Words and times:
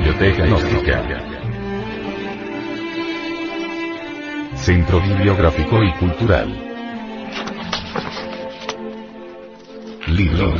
Biblioteca 0.00 0.46
Gnóstica. 0.46 1.02
Centro 4.54 4.98
Bibliográfico 4.98 5.82
y 5.82 5.92
Cultural. 5.92 6.48
Libro. 10.06 10.54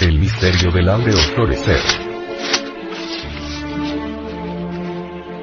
El 0.00 0.18
misterio 0.18 0.70
del 0.72 0.88
áureo 0.88 1.18
florecer. 1.34 1.80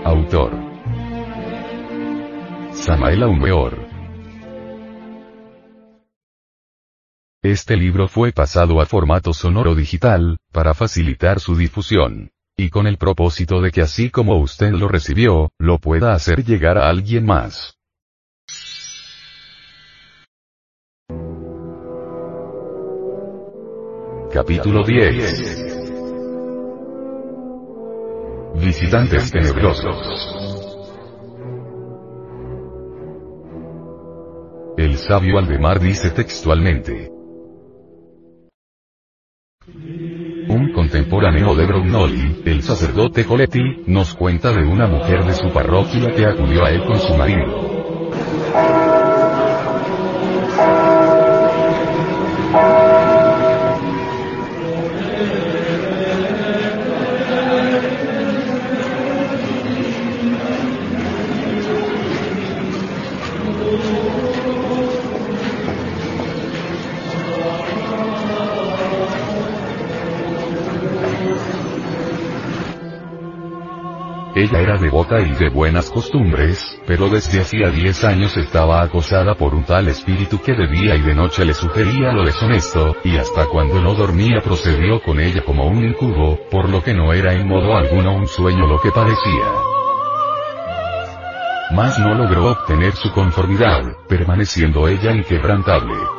Autor. 0.03 0.52
Samael 2.71 3.21
Aumeor. 3.21 3.87
Este 7.49 7.77
libro 7.77 8.09
fue 8.09 8.33
pasado 8.33 8.81
a 8.81 8.85
formato 8.85 9.31
sonoro 9.31 9.73
digital, 9.73 10.37
para 10.51 10.73
facilitar 10.73 11.39
su 11.39 11.55
difusión. 11.55 12.29
Y 12.57 12.70
con 12.70 12.87
el 12.87 12.97
propósito 12.97 13.61
de 13.61 13.71
que 13.71 13.81
así 13.81 14.09
como 14.09 14.37
usted 14.37 14.73
lo 14.73 14.89
recibió, 14.89 15.49
lo 15.57 15.77
pueda 15.77 16.11
hacer 16.11 16.43
llegar 16.43 16.77
a 16.77 16.89
alguien 16.89 17.25
más. 17.25 17.77
Capítulo 24.34 24.84
10 24.84 25.65
Visitantes 28.55 29.31
tenebrosos 29.31 30.67
El 34.77 34.98
sabio 34.98 35.39
Aldemar 35.39 35.79
dice 35.79 36.11
textualmente, 36.11 37.16
contemporáneo 40.88 41.54
de 41.54 41.66
Brognoli, 41.66 42.43
el 42.46 42.63
sacerdote 42.63 43.26
Coletti, 43.26 43.84
nos 43.88 44.13
cuenta 44.13 44.54
de 44.54 44.63
una 44.63 44.88
mujer 44.88 45.26
de 45.26 45.34
su 45.34 45.49
parroquia 45.52 46.16
que 46.16 46.26
acudió 46.26 46.63
a 46.63 46.70
él 46.70 46.85
con 46.85 46.98
su 46.98 47.13
marido. 47.13 48.87
Ella 74.38 74.59
era 74.59 74.78
devota 74.78 75.19
y 75.19 75.31
de 75.31 75.50
buenas 75.50 75.90
costumbres, 75.90 76.80
pero 76.85 77.09
desde 77.09 77.41
hacía 77.41 77.72
10 77.72 78.03
años 78.03 78.38
estaba 78.38 78.84
acosada 78.84 79.34
por 79.34 79.56
un 79.56 79.63
tal 79.63 79.88
espíritu 79.88 80.40
que 80.40 80.53
de 80.53 80.68
día 80.68 80.96
y 80.96 81.02
de 81.02 81.16
noche 81.16 81.44
le 81.44 81.56
sugería 81.56 82.12
lo 82.12 82.24
deshonesto, 82.24 82.97
y 83.03 83.18
hasta 83.18 83.47
cuando 83.47 83.81
no 83.81 83.96
dormía 83.96 84.40
procedió 84.44 85.02
con 85.02 85.19
ella 85.19 85.44
como 85.44 85.66
un 85.66 85.84
incubo, 85.84 86.38
por 86.52 86.69
lo 86.69 86.84
que 86.84 86.94
no 86.94 87.13
era 87.13 87.34
en 87.34 87.47
modo 87.47 87.75
alguno 87.75 88.16
un 88.16 88.28
sueño 88.28 88.68
lo 88.68 88.79
que 88.79 88.91
parecía. 88.91 89.47
Mas 91.72 91.97
no 91.97 92.13
logró 92.13 92.51
obtener 92.51 92.94
su 92.94 93.12
conformidad, 93.12 93.81
permaneciendo 94.07 94.88
ella 94.88 95.13
inquebrantable. 95.13 96.16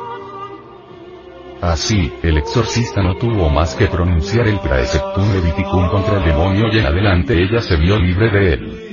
Así, 1.61 2.11
el 2.23 2.37
exorcista 2.37 3.01
no 3.01 3.15
tuvo 3.15 3.49
más 3.49 3.75
que 3.75 3.87
pronunciar 3.87 4.47
el 4.47 4.59
praeceptum 4.59 5.33
leviticum 5.33 5.89
contra 5.89 6.17
el 6.19 6.25
demonio 6.25 6.67
y 6.71 6.79
en 6.79 6.85
adelante 6.85 7.33
ella 7.33 7.61
se 7.61 7.75
vio 7.75 7.99
libre 7.99 8.29
de 8.29 8.53
él. 8.53 8.88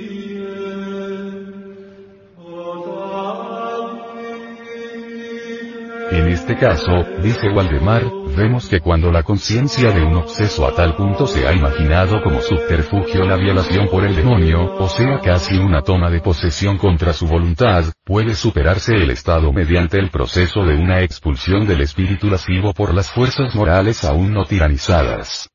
Este 6.36 6.54
caso, 6.54 6.92
dice 7.22 7.48
Waldemar, 7.48 8.04
vemos 8.36 8.68
que 8.68 8.80
cuando 8.80 9.10
la 9.10 9.22
conciencia 9.22 9.90
de 9.90 10.02
un 10.02 10.16
obseso 10.16 10.66
a 10.66 10.74
tal 10.74 10.94
punto 10.94 11.26
se 11.26 11.48
ha 11.48 11.54
imaginado 11.54 12.22
como 12.22 12.42
subterfugio 12.42 13.24
la 13.24 13.36
violación 13.36 13.88
por 13.88 14.04
el 14.04 14.14
demonio, 14.14 14.76
o 14.76 14.86
sea 14.86 15.18
casi 15.20 15.56
una 15.56 15.80
toma 15.80 16.10
de 16.10 16.20
posesión 16.20 16.76
contra 16.76 17.14
su 17.14 17.26
voluntad, 17.26 17.86
puede 18.04 18.34
superarse 18.34 18.94
el 18.96 19.10
estado 19.10 19.50
mediante 19.50 19.98
el 19.98 20.10
proceso 20.10 20.62
de 20.62 20.76
una 20.76 21.00
expulsión 21.00 21.66
del 21.66 21.80
espíritu 21.80 22.28
lascivo 22.28 22.74
por 22.74 22.92
las 22.92 23.10
fuerzas 23.10 23.54
morales 23.54 24.04
aún 24.04 24.34
no 24.34 24.44
tiranizadas. 24.44 25.48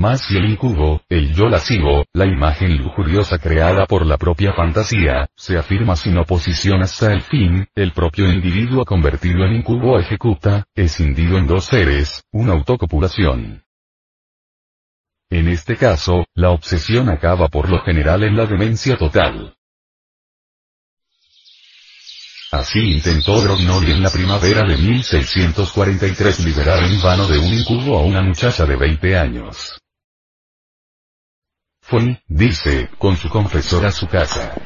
Más 0.00 0.22
si 0.22 0.34
el 0.38 0.46
incubo, 0.46 1.02
el 1.10 1.34
yo 1.34 1.44
lascivo, 1.50 2.06
la 2.14 2.24
imagen 2.24 2.78
lujuriosa 2.78 3.36
creada 3.36 3.84
por 3.84 4.06
la 4.06 4.16
propia 4.16 4.54
fantasía, 4.54 5.28
se 5.36 5.58
afirma 5.58 5.94
sin 5.94 6.16
oposición 6.16 6.80
hasta 6.80 7.12
el 7.12 7.20
fin, 7.20 7.68
el 7.74 7.92
propio 7.92 8.32
individuo 8.32 8.86
convertido 8.86 9.44
en 9.44 9.56
incubo 9.56 9.98
ejecuta, 10.00 10.64
escindido 10.74 11.36
en 11.36 11.46
dos 11.46 11.66
seres, 11.66 12.24
una 12.32 12.54
autocopulación. 12.54 13.62
En 15.28 15.48
este 15.48 15.76
caso, 15.76 16.24
la 16.34 16.48
obsesión 16.48 17.10
acaba 17.10 17.48
por 17.48 17.68
lo 17.68 17.82
general 17.82 18.22
en 18.22 18.38
la 18.38 18.46
demencia 18.46 18.96
total. 18.96 19.54
Así 22.52 22.94
intentó 22.94 23.42
Brognoli 23.42 23.92
en 23.92 24.02
la 24.02 24.08
primavera 24.08 24.62
de 24.66 24.78
1643 24.78 26.46
liberar 26.46 26.84
en 26.84 27.02
vano 27.02 27.28
de 27.28 27.38
un 27.38 27.52
incubo 27.52 27.98
a 27.98 28.02
una 28.02 28.22
muchacha 28.22 28.64
de 28.64 28.76
20 28.76 29.18
años. 29.18 29.76
Fue, 31.90 32.22
dice, 32.28 32.88
con 32.98 33.16
su 33.16 33.28
confesor 33.28 33.84
a 33.84 33.90
su 33.90 34.06
casa. 34.06 34.56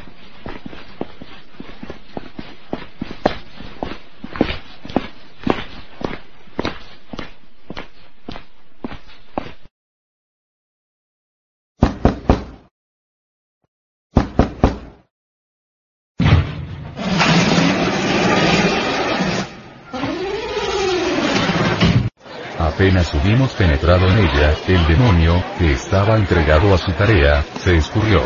Apenas 22.95 23.15
hubimos 23.15 23.53
penetrado 23.55 24.07
en 24.07 24.19
ella, 24.19 24.55
el 24.69 24.87
demonio, 24.87 25.43
que 25.59 25.73
estaba 25.73 26.15
entregado 26.15 26.73
a 26.73 26.79
su 26.79 26.93
tarea, 26.93 27.45
se 27.57 27.77
escurrió. 27.77 28.23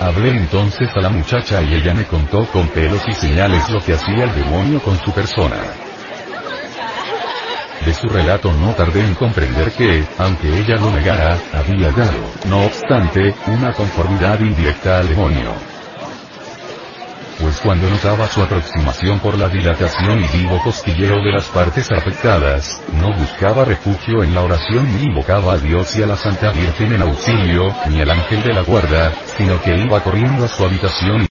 Hablé 0.00 0.30
entonces 0.30 0.88
a 0.96 1.00
la 1.00 1.08
muchacha 1.08 1.62
y 1.62 1.74
ella 1.74 1.94
me 1.94 2.04
contó 2.08 2.44
con 2.46 2.66
pelos 2.70 3.00
y 3.06 3.12
señales 3.12 3.70
lo 3.70 3.80
que 3.84 3.92
hacía 3.92 4.24
el 4.24 4.34
demonio 4.34 4.82
con 4.82 4.98
su 4.98 5.12
persona. 5.12 5.58
De 7.86 7.94
su 7.94 8.08
relato 8.08 8.52
no 8.52 8.74
tardé 8.74 9.04
en 9.04 9.14
comprender 9.14 9.70
que, 9.70 10.04
aunque 10.18 10.48
ella 10.48 10.74
lo 10.74 10.90
negara, 10.90 11.38
había 11.52 11.92
dado, 11.92 12.32
no 12.48 12.64
obstante, 12.64 13.32
una 13.46 13.72
conformidad 13.74 14.40
indirecta 14.40 14.98
al 14.98 15.08
demonio 15.08 15.54
pues 17.42 17.58
cuando 17.58 17.90
notaba 17.90 18.28
su 18.28 18.40
aproximación 18.40 19.18
por 19.18 19.36
la 19.36 19.48
dilatación 19.48 20.22
y 20.22 20.38
vivo 20.38 20.60
costilleo 20.62 21.16
de 21.16 21.32
las 21.32 21.46
partes 21.46 21.90
afectadas, 21.90 22.80
no 23.00 23.12
buscaba 23.16 23.64
refugio 23.64 24.22
en 24.22 24.32
la 24.32 24.42
oración 24.42 24.86
ni 24.96 25.06
invocaba 25.06 25.54
a 25.54 25.58
Dios 25.58 25.96
y 25.96 26.04
a 26.04 26.06
la 26.06 26.16
Santa 26.16 26.52
Virgen 26.52 26.92
en 26.92 27.02
auxilio, 27.02 27.74
ni 27.90 28.00
al 28.00 28.10
ángel 28.10 28.44
de 28.44 28.54
la 28.54 28.62
guarda, 28.62 29.12
sino 29.36 29.60
que 29.60 29.76
iba 29.76 30.00
corriendo 30.04 30.44
a 30.44 30.48
su 30.48 30.64
habitación 30.64 31.26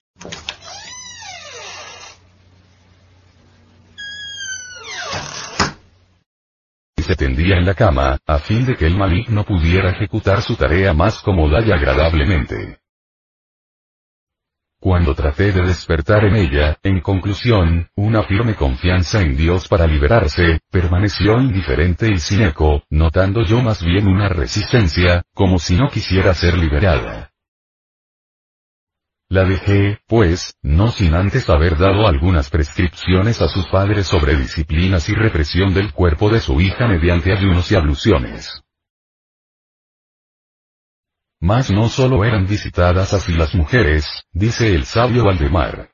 y 6.94 7.02
se 7.02 7.16
tendía 7.16 7.56
en 7.56 7.64
la 7.64 7.74
cama, 7.74 8.18
a 8.26 8.38
fin 8.38 8.66
de 8.66 8.76
que 8.76 8.86
el 8.86 8.98
maligno 8.98 9.44
pudiera 9.44 9.90
ejecutar 9.90 10.42
su 10.42 10.56
tarea 10.56 10.92
más 10.92 11.20
cómoda 11.20 11.64
y 11.66 11.72
agradablemente. 11.72 12.81
Cuando 14.82 15.14
traté 15.14 15.52
de 15.52 15.62
despertar 15.62 16.24
en 16.24 16.34
ella, 16.34 16.76
en 16.82 17.00
conclusión, 17.02 17.88
una 17.94 18.24
firme 18.24 18.56
confianza 18.56 19.20
en 19.20 19.36
Dios 19.36 19.68
para 19.68 19.86
liberarse, 19.86 20.58
permaneció 20.72 21.40
indiferente 21.40 22.10
y 22.10 22.18
sin 22.18 22.42
eco, 22.42 22.82
notando 22.90 23.44
yo 23.44 23.62
más 23.62 23.80
bien 23.84 24.08
una 24.08 24.28
resistencia, 24.28 25.22
como 25.34 25.60
si 25.60 25.76
no 25.76 25.88
quisiera 25.88 26.34
ser 26.34 26.58
liberada. 26.58 27.30
La 29.28 29.44
dejé, 29.44 30.00
pues, 30.08 30.56
no 30.62 30.90
sin 30.90 31.14
antes 31.14 31.48
haber 31.48 31.78
dado 31.78 32.08
algunas 32.08 32.50
prescripciones 32.50 33.40
a 33.40 33.46
sus 33.46 33.68
padres 33.68 34.08
sobre 34.08 34.34
disciplinas 34.34 35.08
y 35.08 35.14
represión 35.14 35.72
del 35.74 35.92
cuerpo 35.92 36.28
de 36.28 36.40
su 36.40 36.60
hija 36.60 36.88
mediante 36.88 37.32
ayunos 37.32 37.70
y 37.70 37.76
abluciones. 37.76 38.64
Mas 41.42 41.72
no 41.72 41.88
solo 41.88 42.24
eran 42.24 42.46
visitadas 42.46 43.12
así 43.12 43.32
las 43.32 43.52
mujeres, 43.52 44.06
dice 44.32 44.76
el 44.76 44.84
sabio 44.84 45.24
Valdemar. 45.24 45.90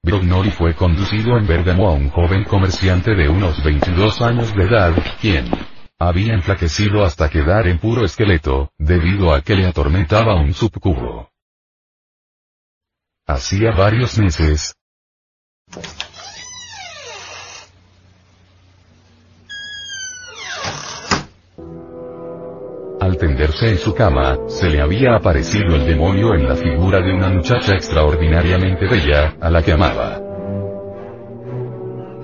Brognoli 0.00 0.52
fue 0.52 0.76
conducido 0.76 1.36
en 1.36 1.44
Bergamo 1.44 1.88
a 1.88 1.94
un 1.94 2.08
joven 2.08 2.44
comerciante 2.44 3.16
de 3.16 3.28
unos 3.28 3.64
22 3.64 4.20
años 4.22 4.54
de 4.54 4.62
edad, 4.62 4.94
quien 5.20 5.50
había 5.98 6.34
enflaquecido 6.34 7.02
hasta 7.04 7.28
quedar 7.28 7.66
en 7.66 7.80
puro 7.80 8.04
esqueleto, 8.04 8.72
debido 8.78 9.34
a 9.34 9.42
que 9.42 9.56
le 9.56 9.66
atormentaba 9.66 10.40
un 10.40 10.54
subcubo. 10.54 11.28
Hacía 13.26 13.72
varios 13.72 14.16
meses, 14.18 14.76
tenderse 23.20 23.68
en 23.68 23.78
su 23.78 23.94
cama, 23.94 24.38
se 24.48 24.68
le 24.68 24.80
había 24.80 25.14
aparecido 25.14 25.76
el 25.76 25.86
demonio 25.86 26.34
en 26.34 26.48
la 26.48 26.56
figura 26.56 27.00
de 27.00 27.12
una 27.12 27.28
muchacha 27.28 27.74
extraordinariamente 27.74 28.88
bella, 28.88 29.34
a 29.40 29.50
la 29.50 29.62
que 29.62 29.72
amaba. 29.72 30.18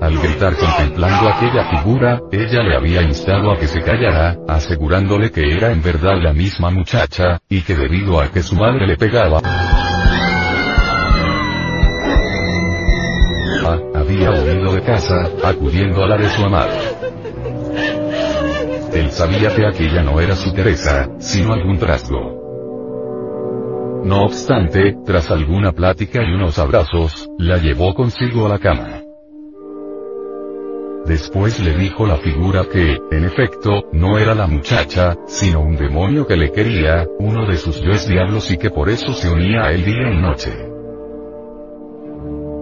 Al 0.00 0.18
gritar 0.18 0.56
contemplando 0.56 1.28
aquella 1.28 1.70
figura, 1.70 2.20
ella 2.32 2.62
le 2.62 2.76
había 2.76 3.02
instado 3.02 3.52
a 3.52 3.58
que 3.58 3.68
se 3.68 3.80
callara, 3.80 4.36
asegurándole 4.48 5.30
que 5.30 5.56
era 5.56 5.70
en 5.70 5.82
verdad 5.82 6.16
la 6.20 6.32
misma 6.32 6.70
muchacha, 6.70 7.40
y 7.48 7.60
que 7.62 7.76
debido 7.76 8.20
a 8.20 8.28
que 8.28 8.42
su 8.42 8.56
madre 8.56 8.86
le 8.86 8.96
pegaba, 8.96 9.40
había 13.94 14.30
huido 14.30 14.72
de 14.72 14.82
casa, 14.82 15.28
acudiendo 15.42 16.04
a 16.04 16.08
la 16.08 16.16
de 16.16 16.28
su 16.30 16.42
amado. 16.42 16.95
Él 18.96 19.10
sabía 19.10 19.54
que 19.54 19.66
aquella 19.66 20.02
no 20.02 20.20
era 20.20 20.34
su 20.34 20.54
Teresa, 20.54 21.10
sino 21.18 21.52
algún 21.52 21.78
trasgo. 21.78 24.02
No 24.06 24.22
obstante, 24.22 24.96
tras 25.04 25.30
alguna 25.30 25.72
plática 25.72 26.22
y 26.22 26.32
unos 26.32 26.58
abrazos, 26.58 27.28
la 27.38 27.58
llevó 27.58 27.94
consigo 27.94 28.46
a 28.46 28.48
la 28.48 28.58
cama. 28.58 29.02
Después 31.04 31.62
le 31.62 31.74
dijo 31.74 32.06
la 32.06 32.16
figura 32.16 32.64
que, 32.72 32.96
en 33.10 33.24
efecto, 33.24 33.82
no 33.92 34.16
era 34.16 34.34
la 34.34 34.46
muchacha, 34.46 35.14
sino 35.26 35.60
un 35.60 35.76
demonio 35.76 36.26
que 36.26 36.36
le 36.36 36.50
quería, 36.50 37.06
uno 37.18 37.46
de 37.46 37.58
sus 37.58 37.82
dios 37.82 38.08
diablos 38.08 38.50
y 38.50 38.56
que 38.56 38.70
por 38.70 38.88
eso 38.88 39.12
se 39.12 39.28
unía 39.28 39.64
a 39.64 39.72
él 39.72 39.84
día 39.84 40.10
y 40.10 40.22
noche. 40.22 40.75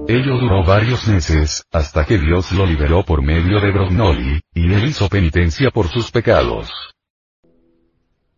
Ello 0.06 0.36
duró 0.38 0.62
varios 0.62 1.08
meses, 1.08 1.64
hasta 1.72 2.04
que 2.04 2.18
Dios 2.18 2.52
lo 2.52 2.66
liberó 2.66 3.02
por 3.04 3.22
medio 3.22 3.58
de 3.58 3.72
Brognoli, 3.72 4.40
y 4.52 4.72
él 4.72 4.84
hizo 4.84 5.08
penitencia 5.08 5.70
por 5.70 5.88
sus 5.88 6.10
pecados. 6.10 6.70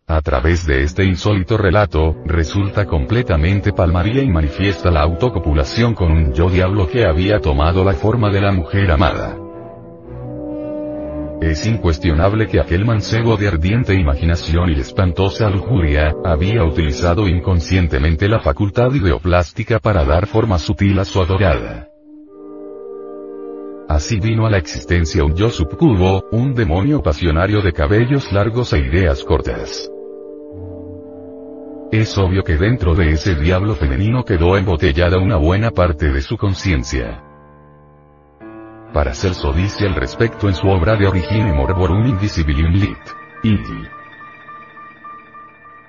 A 0.07 0.21
través 0.21 0.65
de 0.65 0.83
este 0.83 1.03
insólito 1.03 1.57
relato, 1.57 2.15
resulta 2.25 2.85
completamente 2.85 3.73
palmaría 3.73 4.23
y 4.23 4.29
manifiesta 4.29 4.89
la 4.89 5.01
autocopulación 5.01 5.93
con 5.93 6.13
un 6.13 6.33
yo 6.33 6.49
diablo 6.49 6.87
que 6.87 7.05
había 7.05 7.41
tomado 7.41 7.83
la 7.83 7.93
forma 7.93 8.29
de 8.29 8.39
la 8.39 8.53
mujer 8.53 8.89
amada. 8.89 9.37
Es 11.41 11.67
incuestionable 11.67 12.47
que 12.47 12.59
aquel 12.59 12.83
mancebo 12.83 13.37
de 13.37 13.47
ardiente 13.47 13.93
imaginación 13.93 14.71
y 14.71 14.79
espantosa 14.79 15.49
lujuria, 15.49 16.15
había 16.25 16.63
utilizado 16.63 17.27
inconscientemente 17.27 18.27
la 18.27 18.39
facultad 18.39 18.91
ideoplástica 18.93 19.79
para 19.79 20.03
dar 20.03 20.25
forma 20.25 20.57
sutil 20.57 20.97
a 20.99 21.05
su 21.05 21.21
adorada. 21.21 21.89
Así 23.87 24.19
vino 24.19 24.47
a 24.47 24.49
la 24.49 24.57
existencia 24.57 25.23
un 25.23 25.35
yo 25.35 25.49
subcubo, 25.49 26.25
un 26.31 26.55
demonio 26.55 27.01
pasionario 27.03 27.61
de 27.61 27.71
cabellos 27.71 28.31
largos 28.33 28.73
e 28.73 28.79
ideas 28.79 29.23
cortas. 29.23 29.89
Es 31.91 32.17
obvio 32.17 32.43
que 32.43 32.57
dentro 32.57 32.95
de 32.95 33.11
ese 33.11 33.35
diablo 33.35 33.75
femenino 33.75 34.25
quedó 34.25 34.57
embotellada 34.57 35.19
una 35.19 35.37
buena 35.37 35.71
parte 35.71 36.11
de 36.11 36.21
su 36.21 36.35
conciencia. 36.35 37.26
Paracelso 38.93 39.51
dice 39.53 39.85
al 39.85 39.95
respecto 39.95 40.47
en 40.47 40.55
su 40.55 40.67
obra 40.67 40.95
de 40.95 41.07
Origine 41.07 41.53
Morborum 41.53 42.05
Indicibilium 42.05 42.71
Lit. 42.73 42.97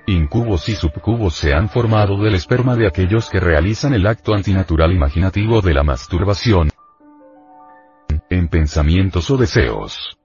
Incubos 0.05 0.67
y 0.69 0.75
subcubos 0.75 1.35
se 1.35 1.53
han 1.53 1.69
formado 1.69 2.21
del 2.21 2.35
esperma 2.35 2.75
de 2.75 2.87
aquellos 2.87 3.29
que 3.29 3.39
realizan 3.39 3.93
el 3.93 4.05
acto 4.05 4.33
antinatural 4.33 4.91
imaginativo 4.91 5.61
de 5.61 5.73
la 5.73 5.83
masturbación, 5.83 6.69
en 8.29 8.47
pensamientos 8.47 9.29
o 9.31 9.37
deseos. 9.37 10.17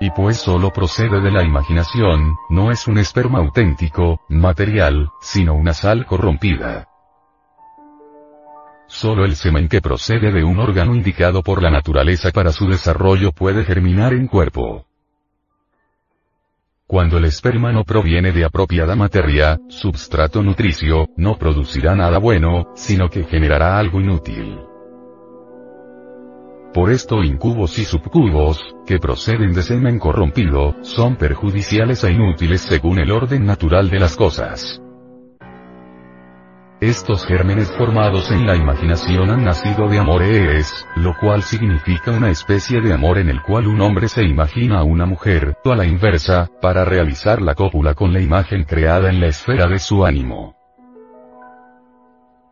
Y 0.00 0.10
pues 0.10 0.38
solo 0.38 0.70
procede 0.70 1.20
de 1.20 1.30
la 1.30 1.44
imaginación, 1.44 2.34
no 2.50 2.70
es 2.70 2.88
un 2.88 2.98
esperma 2.98 3.38
auténtico, 3.38 4.20
material, 4.28 5.10
sino 5.20 5.54
una 5.54 5.74
sal 5.74 6.06
corrompida. 6.06 6.91
Solo 8.92 9.24
el 9.24 9.36
semen 9.36 9.68
que 9.68 9.80
procede 9.80 10.30
de 10.30 10.44
un 10.44 10.58
órgano 10.58 10.94
indicado 10.94 11.42
por 11.42 11.62
la 11.62 11.70
naturaleza 11.70 12.30
para 12.30 12.52
su 12.52 12.66
desarrollo 12.66 13.32
puede 13.32 13.64
germinar 13.64 14.12
en 14.12 14.26
cuerpo. 14.26 14.84
Cuando 16.86 17.16
el 17.16 17.24
esperma 17.24 17.72
no 17.72 17.84
proviene 17.84 18.32
de 18.32 18.44
apropiada 18.44 18.94
materia, 18.94 19.58
substrato 19.68 20.42
nutricio, 20.42 21.08
no 21.16 21.38
producirá 21.38 21.96
nada 21.96 22.18
bueno, 22.18 22.74
sino 22.74 23.08
que 23.08 23.24
generará 23.24 23.78
algo 23.78 23.98
inútil. 23.98 24.58
Por 26.74 26.90
esto 26.90 27.24
incubos 27.24 27.78
y 27.78 27.86
subcubos, 27.86 28.76
que 28.86 28.98
proceden 28.98 29.54
de 29.54 29.62
semen 29.62 29.98
corrompido, 29.98 30.76
son 30.82 31.16
perjudiciales 31.16 32.04
e 32.04 32.12
inútiles 32.12 32.60
según 32.60 32.98
el 32.98 33.10
orden 33.10 33.46
natural 33.46 33.88
de 33.88 33.98
las 33.98 34.16
cosas. 34.16 34.82
Estos 36.82 37.24
gérmenes 37.26 37.70
formados 37.70 38.32
en 38.32 38.44
la 38.44 38.56
imaginación 38.56 39.30
han 39.30 39.44
nacido 39.44 39.88
de 39.88 40.00
amores, 40.00 40.84
lo 40.96 41.16
cual 41.16 41.44
significa 41.44 42.10
una 42.10 42.28
especie 42.28 42.80
de 42.80 42.92
amor 42.92 43.18
en 43.18 43.28
el 43.28 43.40
cual 43.40 43.68
un 43.68 43.80
hombre 43.80 44.08
se 44.08 44.24
imagina 44.24 44.80
a 44.80 44.82
una 44.82 45.06
mujer, 45.06 45.56
o 45.64 45.70
a 45.70 45.76
la 45.76 45.86
inversa, 45.86 46.50
para 46.60 46.84
realizar 46.84 47.40
la 47.40 47.54
cópula 47.54 47.94
con 47.94 48.12
la 48.12 48.20
imagen 48.20 48.64
creada 48.64 49.10
en 49.10 49.20
la 49.20 49.28
esfera 49.28 49.68
de 49.68 49.78
su 49.78 50.04
ánimo. 50.04 50.56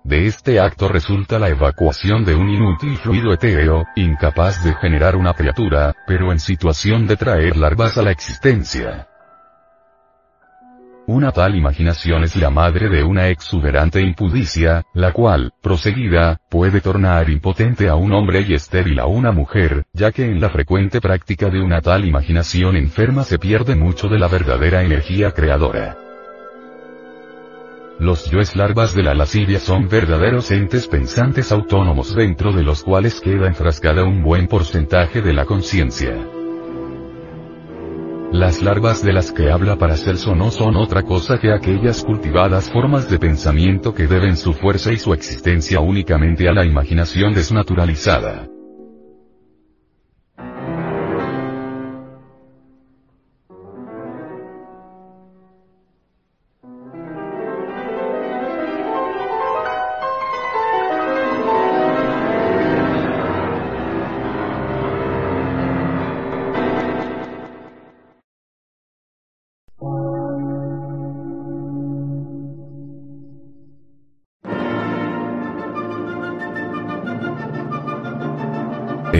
De 0.04 0.28
este 0.28 0.60
acto 0.60 0.86
resulta 0.86 1.40
la 1.40 1.48
evacuación 1.48 2.24
de 2.24 2.36
un 2.36 2.50
inútil 2.50 2.98
fluido 2.98 3.32
etéreo, 3.32 3.84
incapaz 3.96 4.62
de 4.62 4.74
generar 4.74 5.16
una 5.16 5.34
criatura, 5.34 5.92
pero 6.06 6.30
en 6.30 6.38
situación 6.38 7.08
de 7.08 7.16
traer 7.16 7.56
larvas 7.56 7.98
a 7.98 8.02
la 8.02 8.12
existencia. 8.12 9.09
Una 11.12 11.32
tal 11.32 11.56
imaginación 11.56 12.22
es 12.22 12.36
la 12.36 12.50
madre 12.50 12.88
de 12.88 13.02
una 13.02 13.30
exuberante 13.30 14.00
impudicia, 14.00 14.84
la 14.94 15.12
cual, 15.12 15.52
proseguida, 15.60 16.38
puede 16.48 16.80
tornar 16.80 17.28
impotente 17.30 17.88
a 17.88 17.96
un 17.96 18.12
hombre 18.12 18.42
y 18.46 18.54
estéril 18.54 19.00
a 19.00 19.06
una 19.06 19.32
mujer, 19.32 19.86
ya 19.92 20.12
que 20.12 20.24
en 20.24 20.40
la 20.40 20.50
frecuente 20.50 21.00
práctica 21.00 21.50
de 21.50 21.60
una 21.60 21.80
tal 21.80 22.04
imaginación 22.04 22.76
enferma 22.76 23.24
se 23.24 23.40
pierde 23.40 23.74
mucho 23.74 24.06
de 24.06 24.20
la 24.20 24.28
verdadera 24.28 24.84
energía 24.84 25.32
creadora. 25.32 25.98
Los 27.98 28.30
yoes 28.30 28.54
larvas 28.54 28.94
de 28.94 29.02
la 29.02 29.12
lascivia 29.12 29.58
son 29.58 29.88
verdaderos 29.88 30.52
entes 30.52 30.86
pensantes 30.86 31.50
autónomos 31.50 32.14
dentro 32.14 32.52
de 32.52 32.62
los 32.62 32.84
cuales 32.84 33.20
queda 33.20 33.48
enfrascada 33.48 34.04
un 34.04 34.22
buen 34.22 34.46
porcentaje 34.46 35.22
de 35.22 35.32
la 35.32 35.44
conciencia. 35.44 36.14
Las 38.32 38.62
larvas 38.62 39.02
de 39.02 39.12
las 39.12 39.32
que 39.32 39.50
habla 39.50 39.76
Paracelso 39.76 40.36
no 40.36 40.52
son 40.52 40.76
otra 40.76 41.02
cosa 41.02 41.40
que 41.40 41.52
aquellas 41.52 42.04
cultivadas 42.04 42.70
formas 42.70 43.10
de 43.10 43.18
pensamiento 43.18 43.92
que 43.92 44.06
deben 44.06 44.36
su 44.36 44.52
fuerza 44.52 44.92
y 44.92 44.98
su 44.98 45.12
existencia 45.12 45.80
únicamente 45.80 46.48
a 46.48 46.52
la 46.52 46.64
imaginación 46.64 47.34
desnaturalizada. 47.34 48.46